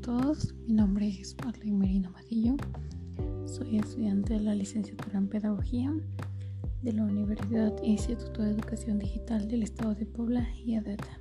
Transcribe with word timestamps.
todos, 0.00 0.54
mi 0.66 0.72
nombre 0.72 1.08
es 1.08 1.36
Marlene 1.44 1.76
Merino 1.76 2.10
Madillo, 2.10 2.56
soy 3.44 3.76
estudiante 3.76 4.34
de 4.34 4.40
la 4.40 4.54
licenciatura 4.54 5.18
en 5.18 5.28
Pedagogía 5.28 5.92
de 6.80 6.92
la 6.92 7.04
Universidad 7.04 7.74
Instituto 7.82 8.42
de 8.42 8.52
Educación 8.52 8.98
Digital 8.98 9.46
del 9.48 9.62
Estado 9.62 9.94
de 9.94 10.06
Puebla 10.06 10.48
y 10.64 10.76
ADETA. 10.76 11.20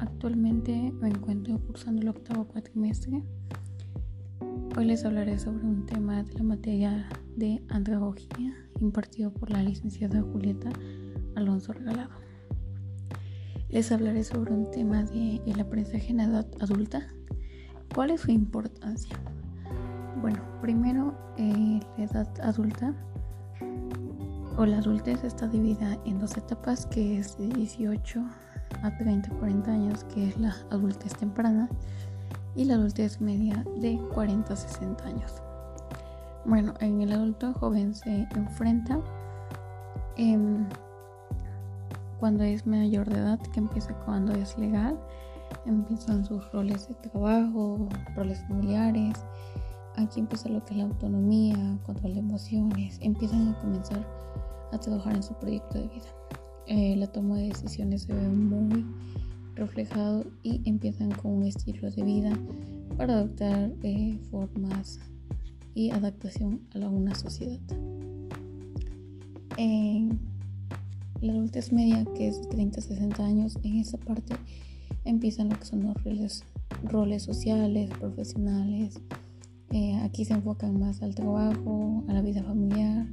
Actualmente 0.00 0.92
me 1.00 1.08
encuentro 1.08 1.58
cursando 1.66 2.02
el 2.02 2.08
octavo 2.08 2.46
cuatrimestre. 2.46 3.22
Hoy 4.76 4.84
les 4.84 5.04
hablaré 5.06 5.38
sobre 5.38 5.64
un 5.64 5.86
tema 5.86 6.22
de 6.22 6.34
la 6.34 6.42
materia 6.42 7.08
de 7.36 7.62
andragogía 7.68 8.54
impartido 8.80 9.32
por 9.32 9.50
la 9.50 9.62
licenciada 9.62 10.20
Julieta 10.20 10.70
Alonso 11.36 11.72
Regalado. 11.72 12.10
Les 13.70 13.90
hablaré 13.90 14.24
sobre 14.24 14.52
un 14.52 14.70
tema 14.70 15.04
de 15.04 15.40
el 15.46 15.58
aprendizaje 15.58 16.10
en 16.10 16.20
edad 16.20 16.46
adulta. 16.60 17.08
¿Cuál 17.94 18.10
es 18.10 18.22
su 18.22 18.30
importancia? 18.30 19.16
Bueno, 20.22 20.38
primero 20.62 21.14
eh, 21.36 21.80
la 21.98 22.04
edad 22.04 22.28
adulta 22.42 22.94
o 24.56 24.64
la 24.64 24.78
adultez 24.78 25.22
está 25.24 25.46
dividida 25.46 25.98
en 26.06 26.18
dos 26.18 26.36
etapas, 26.36 26.86
que 26.86 27.18
es 27.18 27.36
de 27.36 27.48
18 27.48 28.24
a 28.82 28.96
30, 28.96 29.30
40 29.30 29.70
años, 29.70 30.04
que 30.04 30.28
es 30.28 30.38
la 30.38 30.56
adultez 30.70 31.14
temprana, 31.16 31.68
y 32.54 32.64
la 32.64 32.74
adultez 32.74 33.20
media 33.20 33.64
de 33.76 33.98
40 34.14 34.52
a 34.52 34.56
60 34.56 35.04
años. 35.04 35.42
Bueno, 36.44 36.74
en 36.80 37.02
el 37.02 37.12
adulto 37.12 37.52
joven 37.54 37.94
se 37.94 38.26
enfrenta 38.34 39.00
en 40.16 40.66
cuando 42.18 42.44
es 42.44 42.66
mayor 42.66 43.08
de 43.08 43.18
edad, 43.18 43.38
que 43.52 43.60
empieza 43.60 43.92
cuando 44.04 44.32
es 44.32 44.56
legal, 44.58 44.98
empiezan 45.66 46.24
sus 46.24 46.50
roles 46.52 46.88
de 46.88 46.94
trabajo, 46.94 47.88
roles 48.14 48.40
familiares, 48.48 49.14
aquí 49.96 50.20
empieza 50.20 50.48
lo 50.48 50.64
que 50.64 50.74
es 50.74 50.78
la 50.78 50.84
autonomía, 50.84 51.78
control 51.84 52.14
de 52.14 52.20
emociones, 52.20 52.98
empiezan 53.00 53.48
a 53.48 53.58
comenzar 53.60 54.06
a 54.72 54.78
trabajar 54.78 55.14
en 55.16 55.22
su 55.22 55.34
proyecto 55.34 55.78
de 55.78 55.88
vida. 55.88 56.14
Eh, 56.66 56.96
la 56.96 57.06
toma 57.06 57.36
de 57.36 57.48
decisiones 57.48 58.02
se 58.02 58.14
ve 58.14 58.28
muy 58.28 58.86
reflejado 59.54 60.24
y 60.42 60.62
empiezan 60.68 61.10
con 61.10 61.32
un 61.32 61.44
estilo 61.44 61.90
de 61.90 62.02
vida 62.02 62.32
para 62.96 63.14
adoptar 63.14 63.72
eh, 63.82 64.18
formas 64.30 65.00
y 65.74 65.90
adaptación 65.90 66.60
a 66.74 66.88
una 66.88 67.14
sociedad. 67.14 67.60
La 71.22 71.32
adultez 71.34 71.72
media, 71.72 72.04
que 72.16 72.26
es 72.26 72.42
de 72.42 72.48
30 72.48 72.80
a 72.80 72.82
60 72.82 73.24
años, 73.24 73.56
en 73.62 73.76
esa 73.76 73.96
parte 73.96 74.34
empiezan 75.04 75.48
lo 75.48 75.58
que 75.58 75.64
son 75.64 75.82
los 75.82 76.44
roles, 76.84 77.22
sociales, 77.22 77.90
profesionales. 77.98 79.00
Eh, 79.70 79.96
aquí 80.02 80.24
se 80.24 80.34
enfocan 80.34 80.78
más 80.78 81.02
al 81.02 81.14
trabajo, 81.14 82.04
a 82.08 82.12
la 82.12 82.22
vida 82.22 82.42
familiar 82.42 83.06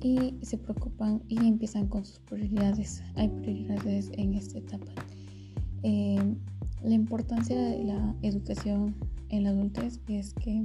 y 0.00 0.34
se 0.42 0.58
preocupan 0.58 1.22
y 1.28 1.38
empiezan 1.38 1.88
con 1.88 2.04
sus 2.04 2.20
prioridades. 2.20 3.02
Hay 3.16 3.28
prioridades 3.28 4.10
en 4.14 4.34
esta 4.34 4.58
etapa. 4.58 4.92
Eh, 5.82 6.36
la 6.82 6.94
importancia 6.94 7.56
de 7.56 7.84
la 7.84 8.14
educación 8.22 8.94
en 9.28 9.44
la 9.44 9.50
adultez 9.50 10.00
es 10.08 10.34
que 10.34 10.64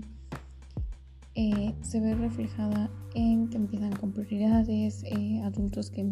eh, 1.36 1.74
se 1.82 2.00
ve 2.00 2.14
reflejada 2.14 2.92
en 3.16 3.50
que 3.50 3.58
empiezan 3.58 3.94
con 3.94 4.12
prioridades, 4.12 5.04
adultos 5.44 5.90
que 5.90 6.08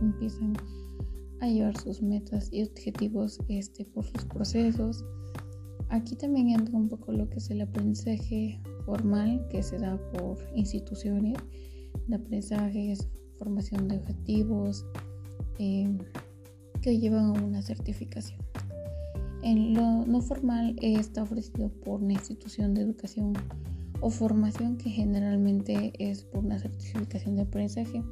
empiezan 0.00 0.54
a 1.40 1.48
llevar 1.48 1.76
sus 1.78 2.02
metas 2.02 2.48
y 2.52 2.62
objetivos 2.62 3.38
este, 3.48 3.84
por 3.84 4.04
sus 4.04 4.24
procesos. 4.24 5.04
Aquí 5.88 6.16
también 6.16 6.50
entra 6.50 6.76
un 6.76 6.88
poco 6.88 7.12
lo 7.12 7.28
que 7.28 7.38
es 7.38 7.50
el 7.50 7.60
aprendizaje 7.60 8.60
formal 8.84 9.46
que 9.50 9.62
se 9.62 9.78
da 9.78 9.98
por 10.12 10.38
instituciones 10.54 11.36
de 12.06 12.16
aprendizaje, 12.16 12.94
formación 13.38 13.88
de 13.88 13.98
objetivos 13.98 14.84
em, 15.58 15.98
que 16.80 16.98
llevan 16.98 17.36
a 17.36 17.42
una 17.42 17.62
certificación. 17.62 18.40
En 19.42 19.74
lo 19.74 20.04
no 20.06 20.20
formal 20.20 20.76
está 20.80 21.22
ofrecido 21.22 21.68
por 21.84 22.02
una 22.02 22.14
institución 22.14 22.74
de 22.74 22.82
educación 22.82 23.34
o 24.00 24.10
formación 24.10 24.76
que 24.76 24.90
generalmente 24.90 25.92
es 25.98 26.24
por 26.24 26.44
una 26.44 26.58
certificación 26.58 27.36
de 27.36 27.42
aprendizaje. 27.42 28.02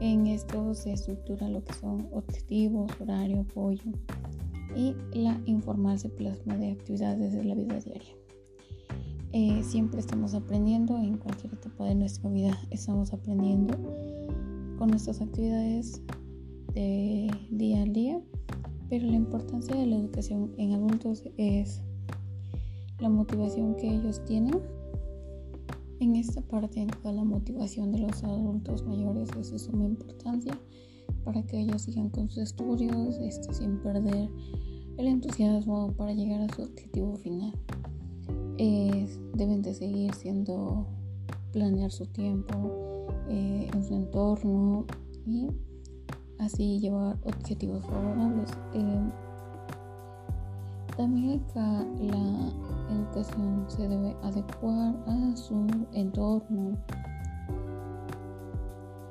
En 0.00 0.26
esto 0.26 0.72
se 0.74 0.94
estructura 0.94 1.48
lo 1.48 1.62
que 1.62 1.74
son 1.74 2.08
objetivos, 2.12 2.90
horario, 3.00 3.40
apoyo 3.40 3.92
y 4.74 4.94
la 5.12 5.38
informal 5.44 5.98
se 5.98 6.08
plasma 6.08 6.56
de 6.56 6.72
actividades 6.72 7.34
de 7.34 7.44
la 7.44 7.54
vida 7.54 7.78
diaria. 7.80 8.16
Eh, 9.32 9.62
siempre 9.62 10.00
estamos 10.00 10.34
aprendiendo, 10.34 10.96
en 10.96 11.18
cualquier 11.18 11.52
etapa 11.52 11.84
de 11.84 11.94
nuestra 11.94 12.30
vida 12.30 12.58
estamos 12.70 13.12
aprendiendo 13.12 13.74
con 14.78 14.88
nuestras 14.88 15.20
actividades 15.20 16.00
de 16.72 17.30
día 17.50 17.82
a 17.82 17.84
día, 17.84 18.20
pero 18.88 19.06
la 19.06 19.16
importancia 19.16 19.76
de 19.76 19.86
la 19.86 19.96
educación 19.96 20.52
en 20.56 20.72
adultos 20.72 21.24
es 21.36 21.82
la 23.00 23.10
motivación 23.10 23.76
que 23.76 23.88
ellos 23.88 24.24
tienen 24.24 24.60
en 26.00 26.16
esta 26.16 26.40
parte 26.40 26.86
la 27.04 27.24
motivación 27.24 27.92
de 27.92 27.98
los 27.98 28.24
adultos 28.24 28.82
mayores 28.84 29.28
es 29.38 29.52
de 29.52 29.58
suma 29.58 29.84
importancia 29.84 30.58
para 31.24 31.42
que 31.42 31.60
ellos 31.60 31.82
sigan 31.82 32.08
con 32.08 32.28
sus 32.30 32.38
estudios 32.38 33.18
este, 33.18 33.52
sin 33.52 33.78
perder 33.82 34.30
el 34.96 35.06
entusiasmo 35.06 35.92
para 35.92 36.12
llegar 36.12 36.40
a 36.40 36.54
su 36.54 36.62
objetivo 36.62 37.16
final. 37.16 37.52
deben 39.34 39.62
de 39.62 39.74
seguir 39.74 40.14
siendo 40.14 40.86
planear 41.52 41.90
su 41.90 42.06
tiempo 42.06 43.06
eh, 43.28 43.68
en 43.72 43.84
su 43.84 43.94
entorno 43.94 44.86
y 45.26 45.48
así 46.38 46.78
llevar 46.80 47.18
objetivos 47.24 47.84
favorables. 47.84 48.50
Eh, 48.74 49.10
también 50.96 51.40
acá 51.40 51.86
la 52.00 52.29
se 53.24 53.88
debe 53.88 54.16
adecuar 54.22 54.94
a 55.06 55.36
su 55.36 55.66
entorno. 55.92 56.76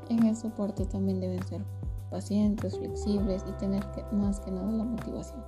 En 0.10 0.26
esa 0.26 0.50
parte 0.50 0.86
también 0.86 1.20
deben 1.20 1.46
ser 1.48 1.64
pacientes, 2.10 2.78
flexibles 2.78 3.46
y 3.48 3.52
tener 3.54 3.84
más 4.12 4.40
que 4.40 4.52
nada 4.52 4.72
la 4.72 4.84
motivación. 4.84 5.42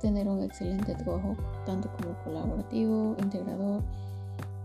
Tener 0.00 0.28
un 0.28 0.42
excelente 0.42 0.94
trabajo 0.94 1.36
tanto 1.66 1.90
como 1.92 2.16
colaborativo, 2.24 3.16
integrador. 3.18 3.82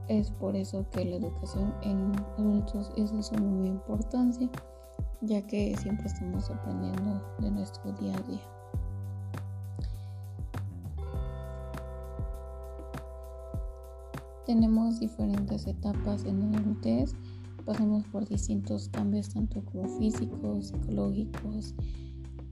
Es 0.07 0.29
por 0.31 0.55
eso 0.55 0.85
que 0.91 1.03
la 1.03 1.15
educación 1.15 1.73
en 1.81 2.11
adultos 2.37 2.91
es 2.95 3.11
de 3.11 3.23
suma 3.23 3.67
importancia, 3.67 4.47
ya 5.21 5.41
que 5.41 5.75
siempre 5.77 6.05
estamos 6.05 6.49
aprendiendo 6.51 7.21
de 7.39 7.51
nuestro 7.51 7.91
día 7.93 8.15
a 8.15 8.21
día. 8.21 8.41
Tenemos 14.45 14.99
diferentes 14.99 15.65
etapas 15.65 16.23
en 16.25 16.51
la 16.51 16.59
adultez, 16.59 17.15
pasamos 17.65 18.03
por 18.05 18.27
distintos 18.27 18.89
cambios 18.89 19.29
tanto 19.29 19.63
como 19.65 19.87
físicos, 19.97 20.67
psicológicos 20.67 21.73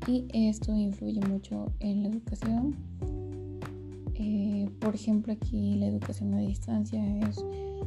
y 0.08 0.26
esto 0.34 0.76
influye 0.76 1.22
mucho 1.28 1.72
en 1.80 2.04
la 2.04 2.10
educación. 2.10 2.76
Eh, 4.16 4.70
por 4.80 4.96
ejemplo, 4.96 5.34
aquí 5.34 5.76
la 5.76 5.88
educación 5.88 6.34
a 6.34 6.40
distancia 6.40 7.02
es 7.20 7.46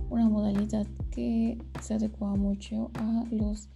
una 0.08 0.28
modalidad 0.28 0.86
que 1.10 1.58
se 1.80 1.94
adecua 1.94 2.36
mucho 2.36 2.90
a 2.94 3.24
los 3.32 3.68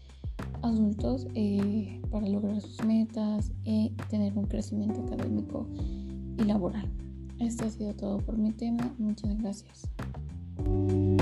adultos 0.63 1.27
eh, 1.35 2.01
para 2.11 2.29
lograr 2.29 2.61
sus 2.61 2.85
metas 2.85 3.51
y 3.65 3.91
tener 4.09 4.37
un 4.37 4.45
crecimiento 4.45 5.01
académico 5.01 5.67
y 6.39 6.45
laboral. 6.45 6.89
Esto 7.39 7.65
ha 7.65 7.71
sido 7.71 7.95
todo 7.95 8.19
por 8.19 8.37
mi 8.37 8.53
tema. 8.53 8.95
Muchas 8.99 9.37
gracias. 9.39 9.89
Thank 10.63 10.93
you. 10.93 11.20